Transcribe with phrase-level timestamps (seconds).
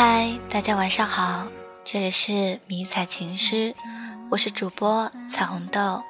[0.00, 1.48] 嗨，大家晚上好，
[1.82, 3.74] 这里是迷彩情诗，
[4.30, 6.00] 我是主播彩虹豆。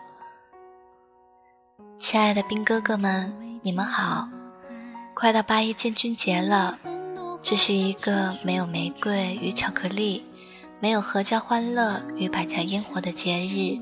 [1.99, 3.33] 亲爱的兵哥哥们，
[3.63, 4.29] 你们好！
[5.15, 6.79] 快到八一建军节了，
[7.41, 10.23] 这是一个没有玫瑰与巧克力，
[10.81, 13.81] 没有合家欢乐与百家烟火的节日，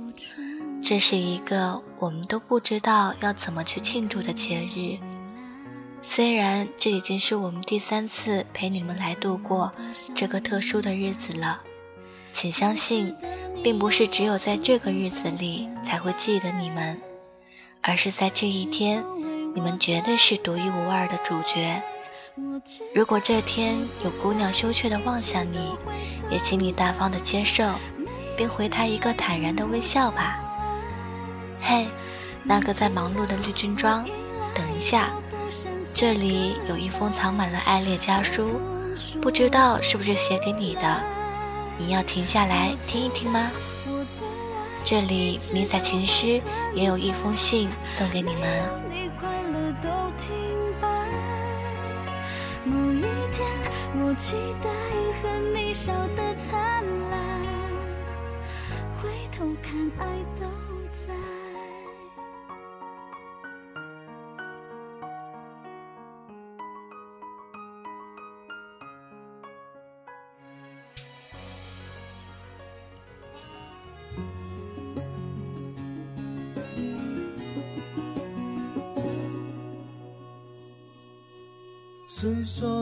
[0.80, 5.15] 这是一个我们都不知道要怎么去庆祝的节日。
[6.08, 9.70] 虽然这已经是我们第三次陪你们来度过
[10.14, 11.60] 这个特殊的日子了，
[12.32, 13.14] 请相信，
[13.62, 16.98] 并不是只有在这个日子里才会记得你们，
[17.82, 19.04] 而是在这一天，
[19.54, 21.82] 你们绝对是独一无二的主角。
[22.94, 25.74] 如果这天有姑娘羞怯地望向你，
[26.30, 27.68] 也请你大方地接受，
[28.38, 30.38] 并回她一个坦然的微笑吧。
[31.60, 31.86] 嘿，
[32.42, 34.02] 那个在忙碌的绿军装，
[34.54, 35.10] 等一下。
[35.98, 38.60] 这里有一封藏满了爱恋家书，
[39.22, 41.00] 不知道是不是写给你的？
[41.78, 43.50] 你要停下来听一听吗？
[44.84, 46.38] 这里迷彩情诗
[46.74, 48.62] 也有一封信送给你们。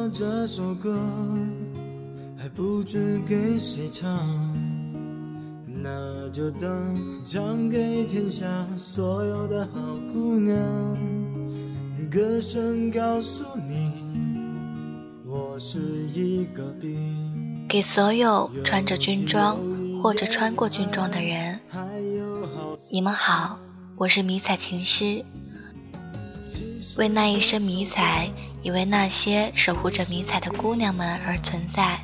[0.04, 0.98] 说这首歌
[2.36, 4.10] 还不知给谁唱，
[5.66, 6.70] 那就当
[7.24, 9.80] 唱给天下所有的好
[10.12, 10.58] 姑娘。
[12.10, 13.92] 歌声告诉你，
[15.24, 15.78] 我是
[16.12, 17.66] 一个兵。
[17.66, 19.56] 给所有穿着军装
[20.02, 21.58] 或者穿过军装的人，
[22.92, 23.58] 你们好，
[23.96, 25.24] 我是迷彩情诗，
[26.98, 28.30] 为那一身迷彩。
[28.64, 32.00] 也为那些守护着迷彩的姑娘们而存在。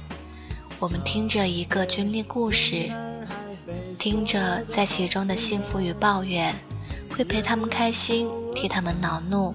[0.78, 2.90] 我们听着一个军恋故事，
[3.98, 6.54] 听着在其中的幸福与抱怨，
[7.08, 9.54] 会陪他们开心，替他们恼怒。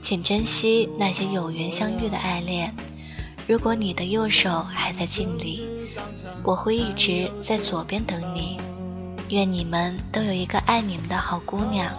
[0.00, 2.74] 请珍惜那些有缘相遇的爱恋。
[3.46, 5.68] 如果你的右手还在镜里，
[6.42, 8.58] 我会一直在左边等你。
[9.28, 11.94] 愿你们都有一个爱你们的好姑娘，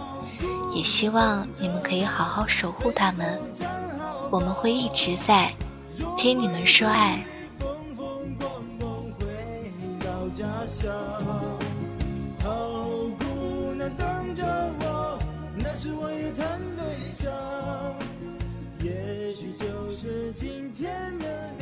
[0.74, 3.38] 也希望你们可以好好守护她们。
[4.30, 5.52] 我们会一直在
[6.16, 7.24] 听你们说爱。
[18.82, 21.26] 也许就是今天的
[21.58, 21.59] 你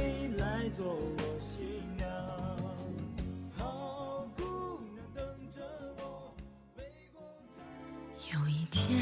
[8.32, 8.98] 有一天。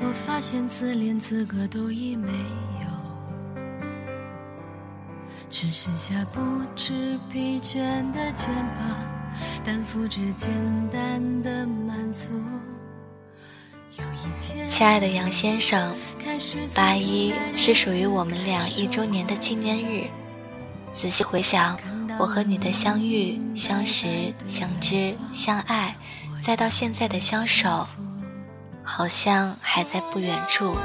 [0.00, 2.86] 我发现自恋资格都已没有，
[5.48, 6.40] 只剩下不
[6.76, 7.80] 知疲倦
[8.12, 8.86] 的肩膀，
[9.64, 10.50] 担负着简
[10.92, 12.26] 单的满足。
[13.96, 15.94] 有一天亲爱的杨先生，
[16.74, 20.04] 八一是属于我们俩一周年的纪念日。
[20.92, 21.78] 仔细回想，
[22.18, 25.96] 我和你的相遇、相识、相知、相爱，
[26.44, 27.86] 再到现在的相守。
[28.86, 30.76] 好像还在不远处。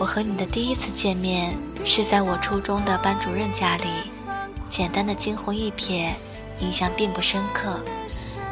[0.00, 3.84] 我和你的第一次见面是在我初中的班主任家里，
[4.68, 6.10] 简单的惊鸿一瞥，
[6.58, 7.78] 印象并不深刻。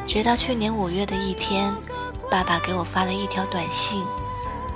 [0.07, 1.75] 直到去年五月的一天，
[2.31, 4.01] 爸爸给我发了一条短信，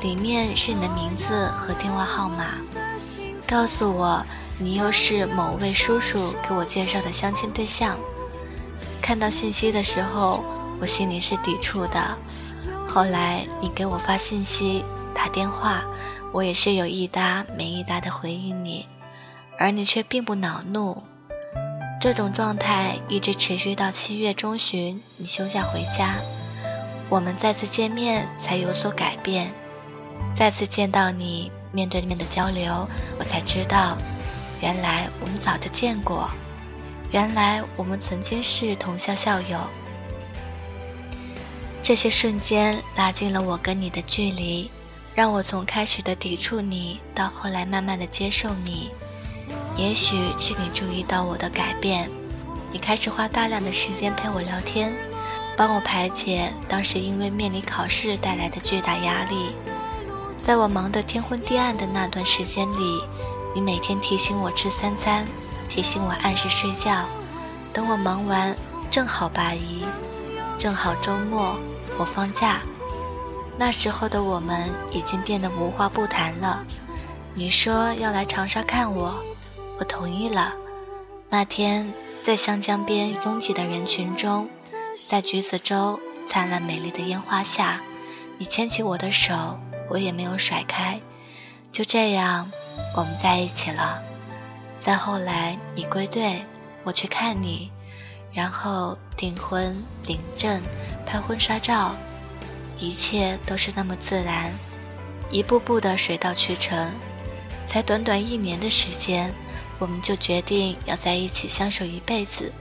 [0.00, 2.56] 里面是你的名字和电话号码，
[3.46, 4.20] 告诉我
[4.58, 7.96] 你又是某位叔叔给我介绍的相亲对象。
[9.00, 10.44] 看到信息的时候，
[10.80, 12.16] 我心里是抵触的。
[12.88, 14.84] 后来你给我发信息、
[15.14, 15.82] 打电话，
[16.32, 18.86] 我也是有一搭没一搭的回应你，
[19.58, 21.02] 而你却并不恼怒。
[22.00, 26.14] 这种状态一直持续到七月中旬，你休假回家，
[27.08, 29.52] 我们再次见面才有所改变。
[30.36, 32.86] 再次见到你，面对面的交流，
[33.18, 33.96] 我才知道，
[34.60, 36.28] 原来我们早就见过，
[37.10, 39.58] 原来我们曾经是同校校友。
[41.84, 44.70] 这些瞬间拉近了我跟你的距离，
[45.14, 48.88] 让我从开始的抵触你，到后来慢慢的接受你。
[49.76, 52.08] 也许是你注意到我的改变，
[52.72, 54.94] 你开始花大量的时间陪我聊天，
[55.58, 59.54] 帮我排解当时因为面临考试带来的巨大压力。
[60.38, 62.98] 在我忙得天昏地暗的那段时间里，
[63.54, 65.22] 你每天提醒我吃三餐，
[65.68, 67.04] 提醒我按时睡觉。
[67.74, 68.56] 等我忙完，
[68.90, 69.84] 正好八一，
[70.64, 71.58] 正好周末，
[71.98, 72.62] 我放假。
[73.58, 76.64] 那时候的我们已经变得无话不谈了。
[77.34, 79.14] 你说要来长沙看我，
[79.78, 80.54] 我同意了。
[81.28, 81.92] 那天
[82.24, 84.48] 在湘江边拥挤的人群中，
[85.06, 87.82] 在橘子洲灿烂美丽的烟花下，
[88.38, 90.98] 你牵起我的手，我也没有甩开。
[91.72, 92.50] 就这样，
[92.96, 93.98] 我们在一起了。
[94.80, 96.42] 再后来，你归队，
[96.84, 97.70] 我去看你，
[98.34, 99.76] 然后订婚、
[100.06, 100.60] 领证、
[101.06, 101.94] 拍婚纱照，
[102.78, 104.52] 一切都是那么自然，
[105.30, 106.90] 一步步的水到渠成。
[107.68, 109.32] 才短短一年的时间，
[109.78, 112.52] 我们就决定要在一起相守一辈子。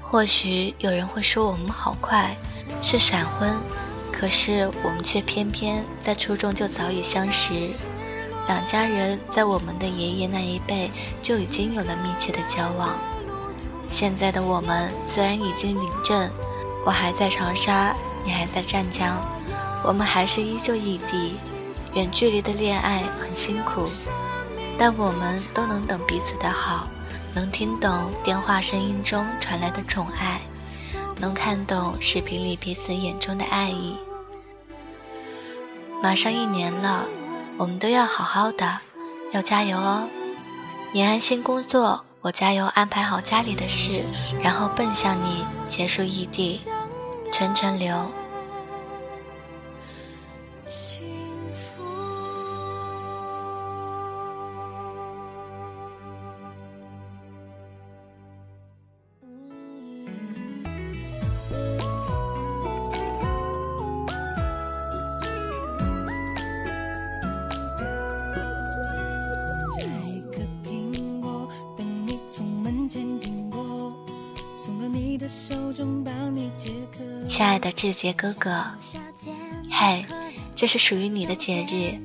[0.00, 2.34] 或许有人会说我们好快，
[2.80, 3.54] 是闪婚。
[4.10, 7.52] 可是我们却偏偏在初中就早已相识，
[8.48, 10.90] 两家人在我们的爷爷那一辈
[11.22, 12.98] 就已经有了密切的交往。
[13.90, 16.30] 现在的我们虽然已经领证，
[16.84, 17.94] 我还在长沙，
[18.24, 19.16] 你还在湛江，
[19.84, 21.36] 我们还是依旧异地，
[21.94, 23.84] 远距离的恋爱很辛苦，
[24.78, 26.86] 但我们都能等彼此的好，
[27.34, 30.40] 能听懂电话声音中传来的宠爱，
[31.18, 33.96] 能看懂视频里彼此眼中的爱意。
[36.00, 37.04] 马上一年了，
[37.56, 38.78] 我们都要好好的，
[39.32, 40.04] 要加油哦！
[40.92, 44.02] 你安心工作，我加油安排好家里的事，
[44.42, 46.60] 然后奔向你，结束异地，
[47.32, 47.94] 晨晨流。
[77.38, 78.64] 亲爱的志杰哥哥，
[79.70, 80.04] 嘿，
[80.56, 81.96] 这是属于你的节日，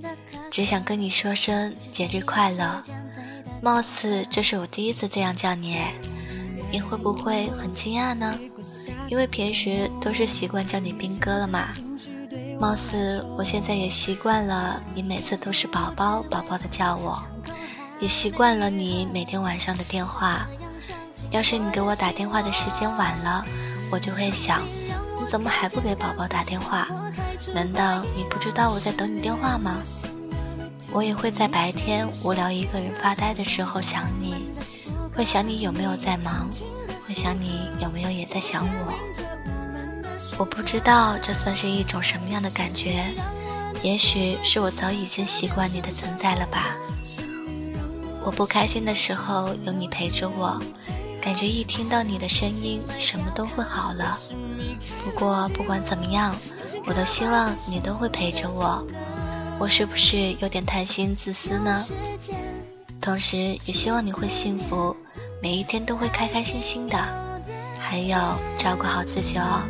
[0.52, 2.84] 只想跟你说声节日快乐。
[3.60, 5.82] 貌似这是我第一次这样叫你，
[6.72, 8.38] 你会不会很惊讶呢？
[9.10, 11.68] 因为平时都是习惯叫你兵哥了嘛。
[12.60, 17.20] 貌似我现在也习惯了你每次都是宝宝宝宝的叫我，
[18.00, 20.48] 也习惯了你每天晚上的电话。
[21.32, 23.44] 要是你给我打电话的时间晚了，
[23.90, 24.62] 我就会想。
[25.24, 26.86] 你怎么还不给宝宝打电话？
[27.54, 29.78] 难道你不知道我在等你电话吗？
[30.92, 34.36] 我也会在白天无聊一个人发呆的时候想你，
[35.16, 36.50] 会想你有没有在忙，
[37.08, 38.94] 会想你有没有也在想我。
[40.38, 43.06] 我不知道这算是一种什么样的感觉，
[43.82, 46.76] 也许是我早已经习惯你的存在了吧。
[48.26, 50.62] 我不开心的时候有你陪着我，
[51.24, 54.20] 感觉一听到你的声音，什么都会好了。
[55.06, 56.36] 不过不管怎么样，
[56.86, 58.86] 我都希望你都会陪着我。
[59.58, 61.86] 我是不是有点贪心自私呢？
[63.00, 64.94] 同时也希望你会幸福，
[65.42, 66.98] 每一天都会开开心心的。
[67.80, 68.18] 还有
[68.58, 69.64] 照顾好自己哦。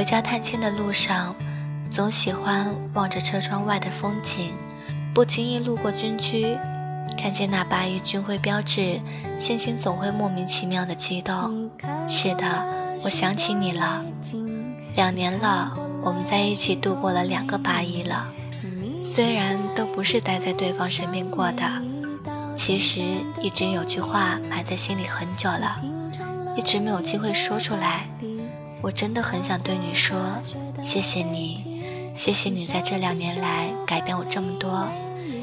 [0.00, 1.36] 回家探亲的路上，
[1.90, 4.54] 总喜欢望着车窗外的风景，
[5.12, 6.56] 不经意路过军区，
[7.18, 8.98] 看见那八一军徽标志，
[9.38, 11.70] 心情总会莫名其妙的激动。
[12.08, 12.64] 是的，
[13.02, 14.02] 我想起你了。
[14.96, 18.26] 两年了，我们在一起度过了两个八一了，
[19.14, 21.62] 虽然都不是待在对方身边过的，
[22.56, 23.02] 其实
[23.38, 25.76] 一直有句话埋在心里很久了，
[26.56, 28.08] 一直没有机会说出来。
[28.82, 30.18] 我真的很想对你说，
[30.82, 34.86] 谢谢你，谢谢你在这两年来改变我这么多，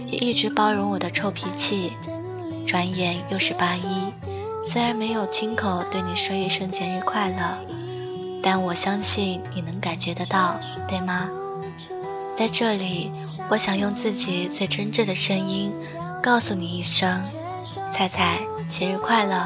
[0.05, 1.93] 也一直包容我的臭脾气。
[2.65, 4.11] 转眼又是八一，
[4.69, 7.57] 虽然没有亲口对你说一声节日快乐，
[8.43, 10.55] 但我相信你能感觉得到，
[10.87, 11.29] 对吗？
[12.35, 13.11] 在这里，
[13.49, 15.71] 我想用自己最真挚的声音，
[16.21, 17.23] 告诉你一声，
[17.93, 18.39] 彩彩
[18.69, 19.45] 节日快乐，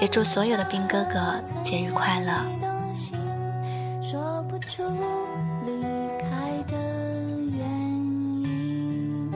[0.00, 2.73] 也祝所有的兵哥哥节日快乐。
[4.68, 4.82] 出
[5.66, 5.82] 离
[6.18, 6.26] 开
[6.66, 6.76] 的
[7.56, 7.68] 原
[8.42, 9.30] 因。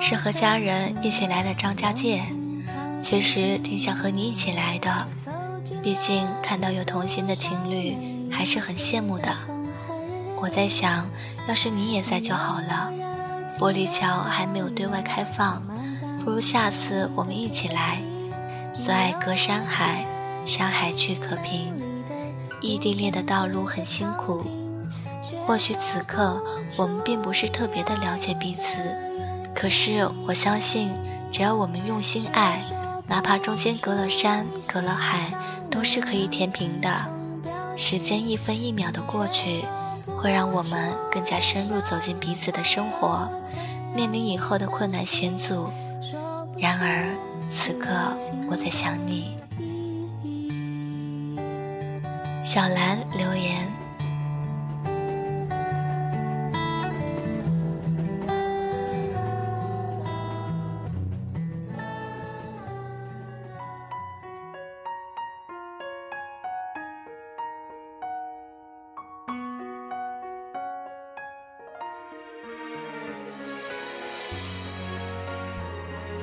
[0.00, 2.20] 是和家人一起来的张家界，
[3.02, 5.06] 其实挺想和你一起来的，
[5.82, 9.34] 毕竟看到有同行的情侣，还是很羡慕的。
[10.38, 11.08] 我在想，
[11.48, 12.92] 要是你也在就好了。
[13.58, 15.62] 玻璃桥还没有对外开放，
[16.26, 18.00] 不如下次我们一起来。
[18.74, 20.04] 所爱隔山海，
[20.44, 21.72] 山海去可平。
[22.60, 24.44] 异地恋的道路很辛苦，
[25.46, 26.42] 或许此刻
[26.76, 28.62] 我们并不是特别的了解彼此，
[29.54, 30.90] 可是我相信，
[31.30, 32.60] 只要我们用心爱，
[33.06, 35.32] 哪怕中间隔了山，隔了海，
[35.70, 36.90] 都是可以填平的。
[37.76, 39.64] 时间一分一秒的过去。
[40.16, 43.28] 会让我们更加深入走进彼此的生活，
[43.94, 45.68] 面临以后的困难险阻。
[46.58, 47.14] 然而，
[47.50, 47.90] 此刻
[48.50, 49.36] 我在想你。
[52.42, 53.85] 小兰留言。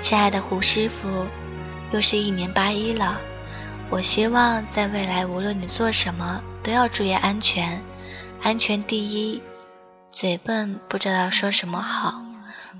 [0.04, 1.26] 亲爱的胡师傅，
[1.94, 3.18] 又是一年八一了。
[3.90, 7.82] 我希望在未来，无论你做什么，都要注意安全，
[8.42, 9.42] 安全第一。
[10.12, 12.22] 嘴笨，不知道说什么好。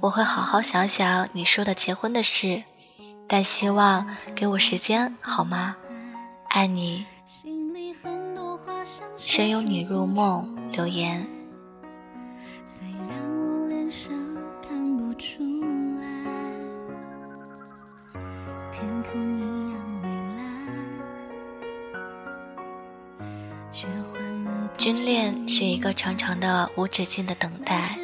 [0.02, 2.62] 我会好好想想你说的结婚的事，
[3.26, 5.78] 但希望给我时间好吗？
[6.50, 7.06] 爱你，
[9.18, 10.54] 深拥你入梦。
[10.74, 11.26] 留言。
[24.76, 27.98] 军恋是一个长长的、无止境的等待，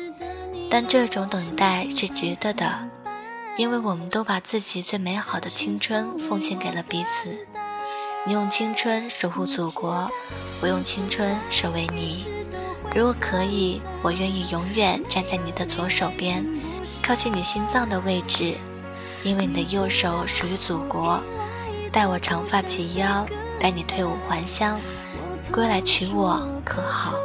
[0.70, 2.88] 但这种等待是值得的，
[3.58, 7.36] 因为我们都把自己最美好的青春奉献给了彼此。
[8.26, 10.10] 你用青春守护祖国，
[10.62, 12.26] 我用青春守卫你。
[12.96, 16.46] 如果可以，我愿意永远站在你的左手边，
[17.04, 18.56] 靠近你心脏的位置，
[19.24, 21.22] 因为你的右手属于祖国。
[21.92, 23.26] 待我长发及腰，
[23.60, 24.80] 待你退伍还乡。
[25.52, 27.16] 归来娶我可好？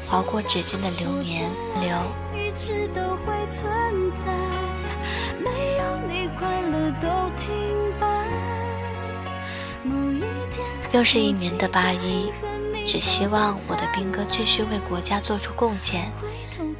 [0.00, 1.48] 划过指尖的流年
[1.80, 1.96] 流。
[10.90, 12.32] 又是一年的八一，
[12.84, 16.10] 只希望我的兵哥继续为国家做出贡献。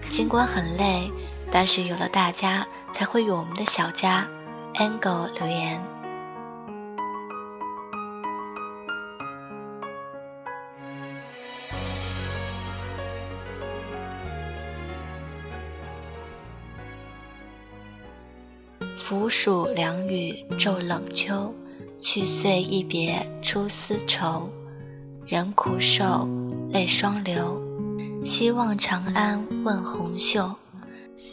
[0.09, 1.09] 尽管很累，
[1.53, 4.27] 但是有了大家，才会有我们的小家。
[4.75, 5.83] Angle 留言。
[18.99, 21.53] 伏暑凉雨骤冷秋，
[22.01, 24.49] 去岁一别出丝绸。
[25.27, 26.29] 人苦瘦，
[26.71, 27.61] 泪双流。
[28.25, 30.49] 希望长安问红袖，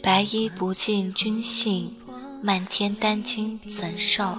[0.02, 1.94] 白衣不尽君信，
[2.42, 4.36] 漫天丹青怎受？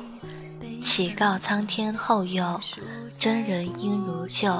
[0.81, 2.59] 乞告苍天后佑，
[3.13, 4.51] 真人应如旧。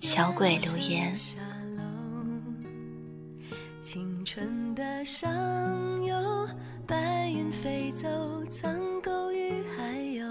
[0.00, 1.14] 小鬼留言。
[3.80, 5.28] 青春的上
[6.04, 6.48] 游。
[6.86, 8.08] 白云飞走，
[8.50, 10.26] 苍狗与还有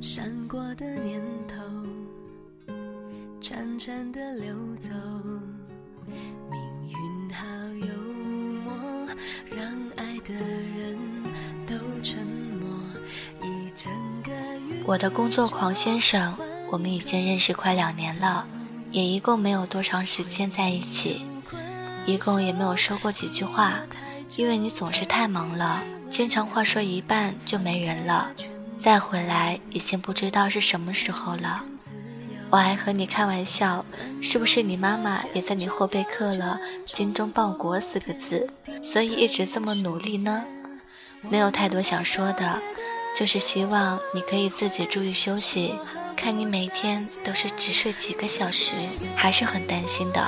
[0.00, 1.62] 闪过的念头，
[3.40, 4.90] 潺潺的流走。
[6.50, 7.46] 命运好
[7.86, 7.86] 幽，
[9.58, 10.96] 让爱的人
[11.66, 12.68] 都沉默。
[13.42, 14.76] 一整个月。
[14.84, 16.32] 我的工作狂先生，
[16.70, 18.46] 我们已经认识快两年了，
[18.92, 21.22] 也一共没有多长时间在一起，
[22.06, 23.80] 一共也没有说过几句话。
[24.36, 28.30] 因为你总是太忙了，经常话说一半就没人了，
[28.78, 31.64] 再回来已经不知道是什么时候了。
[32.50, 33.84] 我还和你开玩笑，
[34.22, 38.48] 是不是你妈妈也在你后背刻了“精忠报国”四个字，
[38.82, 40.44] 所以一直这么努力呢？
[41.28, 42.58] 没有太多想说的，
[43.16, 45.74] 就是希望你可以自己注意休息。
[46.16, 48.72] 看你每天都是只睡几个小时，
[49.14, 50.26] 还是很担心的。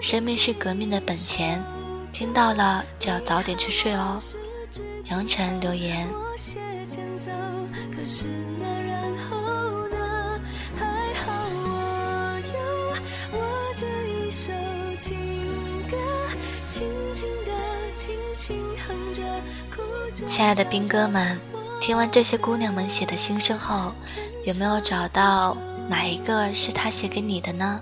[0.00, 1.62] 生命是革命的本钱。
[2.12, 4.18] 听到了就要早点去睡哦。
[5.10, 6.08] 杨晨留言。
[20.26, 21.40] 亲爱的兵哥们，
[21.80, 23.90] 听完这些姑娘们写的心声后，
[24.44, 25.56] 有没有找到
[25.88, 27.80] 哪一个是他写给你的呢？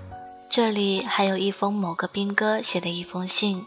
[0.49, 3.65] 这里还有一封某个兵哥写的一封信。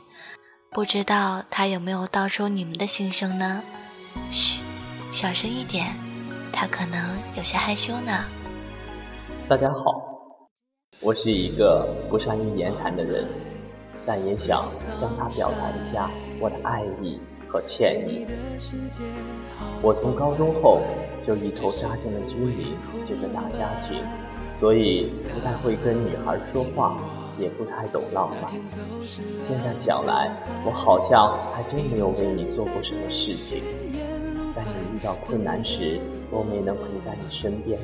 [0.72, 3.62] 不知道他有没有道出你们的心声呢？
[4.30, 4.62] 嘘，
[5.12, 5.94] 小声一点，
[6.50, 8.24] 他可能有些害羞呢。
[9.46, 9.80] 大家好，
[11.00, 13.28] 我是一个不善于言谈的人，
[14.06, 14.66] 但也想
[14.98, 16.10] 向他表达一下
[16.40, 18.26] 我的爱意和歉意。
[19.82, 20.80] 我从高中后
[21.22, 24.00] 就一头扎进了军营这个大家庭，
[24.54, 27.00] 所以不太会跟女孩说话，
[27.38, 28.52] 也不太懂浪漫。
[29.46, 30.30] 现在想来，
[30.64, 33.62] 我好像还真没有为你做过什么事情。
[34.54, 36.00] 在你遇到困难时，
[36.30, 37.78] 我没能陪在你身边；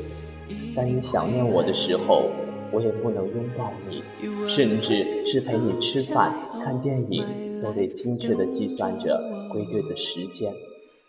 [0.75, 2.31] 在你想念我的时候，
[2.71, 4.03] 我也不能拥抱你，
[4.49, 7.27] 甚至是陪你吃饭、看电影，
[7.63, 10.53] 都得精确地计算着归队的时间，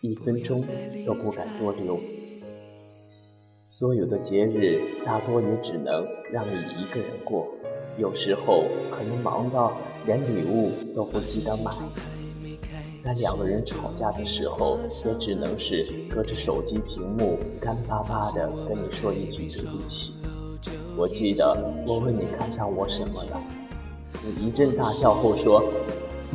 [0.02, 0.64] 一分钟
[1.04, 1.98] 都不敢多留。
[3.66, 7.48] 所有的节日，大多也只能让你一个人过，
[7.98, 11.72] 有时候可能忙到连礼物都不记得买。
[13.00, 20.14] 在两个人吵架的时候，也只能是隔着手机屏幕，干巴巴的跟你说一句对不起。
[20.96, 23.42] 我记得我问你看上我什么了，
[24.22, 25.62] 你一阵大笑后说：“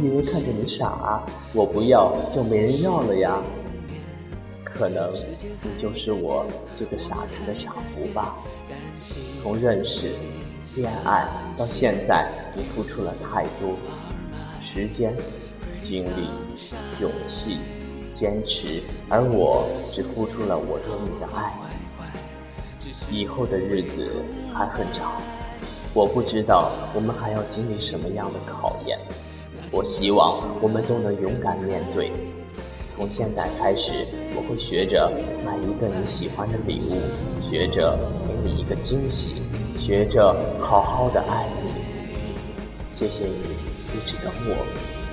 [0.01, 3.38] 以为看着你傻啊，我不要就没人要了呀。”
[4.63, 5.12] 可能
[5.62, 8.38] 你就是我这个傻子的傻福吧。
[9.41, 10.13] 从认识、
[10.75, 11.27] 恋爱
[11.58, 13.75] 到现在，你付出了太多
[14.62, 15.13] 时间。
[15.82, 16.27] 精力、
[17.00, 17.60] 勇气、
[18.13, 21.53] 坚持，而我只付出了我对你的爱。
[23.10, 24.06] 以后的日子
[24.53, 25.22] 还很长，
[25.94, 29.00] 我不知道我们还要经历什么样的考验。
[29.71, 32.11] 我希望我们都能勇敢面对。
[32.91, 35.09] 从现在开始，我会学着
[35.45, 36.99] 买一个你喜欢的礼物，
[37.41, 37.97] 学着
[38.27, 39.41] 给你一个惊喜，
[39.77, 41.71] 学着好好的爱你。
[42.93, 43.55] 谢谢你
[43.95, 44.65] 一直等我。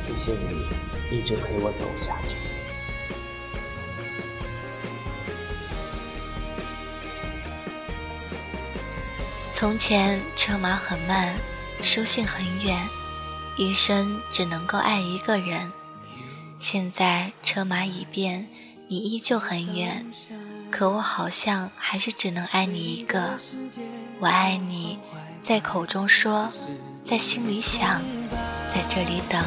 [0.02, 2.36] 谢谢你一直陪我走下去。
[9.52, 11.34] 从前车马很慢，
[11.82, 12.76] 书信很远，
[13.56, 15.72] 一生只能够爱一个人。
[16.58, 18.48] 现在车马已变，
[18.88, 20.06] 你依旧很远，
[20.70, 23.38] 可我好像还是只能爱你一个。
[24.20, 24.98] 我爱你，
[25.42, 26.50] 在口中说，
[27.04, 28.00] 在心里想，
[28.74, 29.42] 在这里等。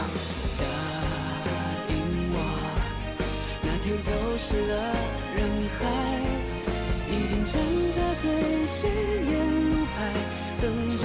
[4.00, 4.76] 走失了
[5.36, 5.46] 人
[5.78, 5.86] 海，
[7.10, 7.56] 一定站
[7.94, 9.32] 在最显眼
[9.72, 10.14] 路牌，
[10.62, 11.04] 等着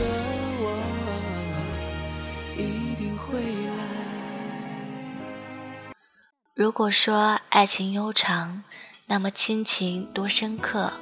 [6.55, 8.63] 如果说爱情悠长，
[9.07, 10.93] 那么亲情多深刻，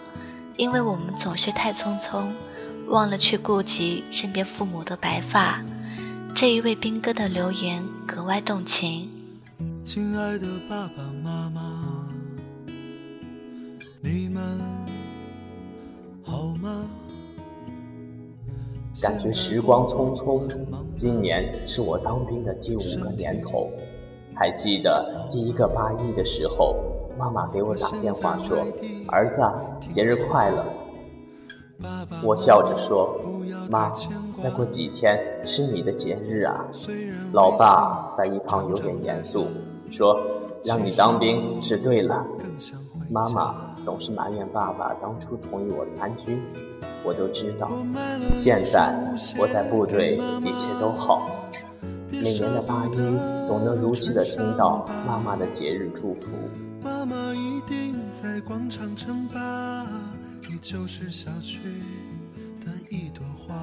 [0.56, 2.28] 因为我们总是太匆匆，
[2.88, 5.62] 忘了去顾及身边父母的白发。
[6.34, 9.10] 这一位兵哥的留言格外动情。
[9.84, 12.08] 亲爱的爸爸妈妈。
[14.00, 14.58] 你们
[19.02, 20.42] 感觉时光匆匆，
[20.94, 23.68] 今年是我当兵的第五个年头。
[24.32, 26.76] 还记得第一个八一的时候，
[27.18, 28.58] 妈妈给我打电话说
[29.08, 29.42] ：“儿子，
[29.90, 30.64] 节日快乐。”
[32.22, 33.20] 我笑着说
[33.68, 33.90] ：“妈，
[34.40, 36.64] 再过几天是你的节日啊。”
[37.34, 39.48] 老爸在一旁有点严肃，
[39.90, 40.16] 说
[40.64, 42.24] ：“让你当兵是对了。”
[43.10, 43.71] 妈妈。
[43.82, 46.40] 总是埋怨爸爸当初同意我参军，
[47.04, 47.70] 我都知道。
[48.40, 48.94] 现在
[49.38, 51.28] 我在部队，一切都好。
[52.10, 56.28] 每年的八一，总能如期的听到妈妈的节日祝福。
[56.82, 59.84] 妈妈一定在广场称霸，
[60.48, 61.58] 你就是小区
[62.64, 63.54] 的一朵花。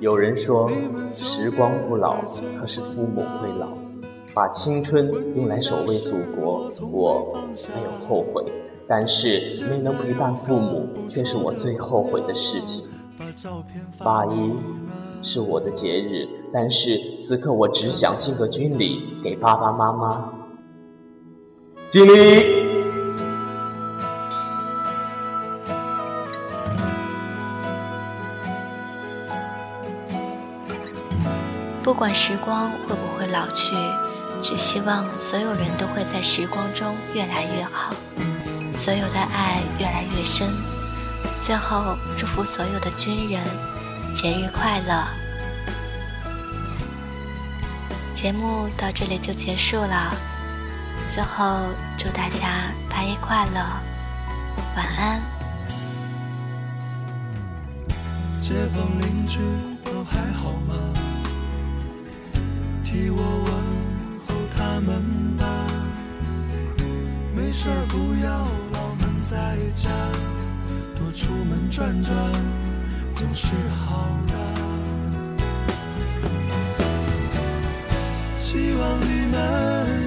[0.00, 0.70] 有人说，
[1.12, 2.22] 时光不老，
[2.58, 3.68] 可是父母会老。
[4.32, 8.44] 把青春用来守卫祖国，我没有后悔。
[8.90, 12.82] 但是没能陪伴父母，却是我最后悔的事情。
[13.98, 14.52] 八一
[15.22, 20.32] 是我的节日，但是此刻我只想敬个军礼，给爸爸妈妈
[21.88, 22.66] 敬礼。
[31.84, 33.76] 不管时光会不会老去，
[34.42, 37.94] 只希望所有人都会在时光中越来越好。
[38.82, 40.50] 所有的爱越来越深，
[41.44, 43.44] 最后祝福所有的军人
[44.16, 45.06] 节日快乐。
[48.14, 50.14] 节目到这里就结束了，
[51.14, 51.60] 最后
[51.98, 53.60] 祝大家八一快乐，
[54.74, 55.20] 晚安。
[58.40, 59.38] 街坊邻居
[59.84, 60.74] 都还好吗？
[62.82, 63.52] 替我问
[64.26, 65.44] 候他们吧。
[67.34, 68.69] 没事不要。
[69.30, 69.36] 在
[69.72, 69.88] 家
[70.98, 72.12] 多出门转转。
[73.14, 73.46] 总是
[73.86, 74.34] 好的。
[78.36, 79.38] 希望你们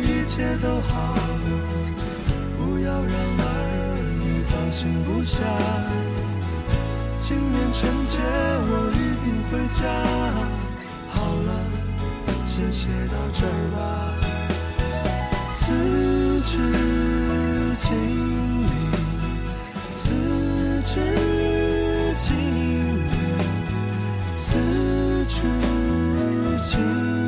[0.03, 1.15] 一切都好，
[2.57, 3.47] 不要让儿
[4.19, 5.41] 女放心不下。
[7.17, 9.79] 今年春节我一定回家。
[11.07, 11.49] 好了，
[12.45, 13.79] 先写到这儿吧。
[15.53, 15.61] 此
[16.41, 16.57] 致
[17.77, 17.89] 敬，
[20.13, 20.99] 此致
[22.17, 23.09] 敬礼，
[24.37, 24.45] 此
[25.27, 25.41] 致
[26.61, 27.22] 敬。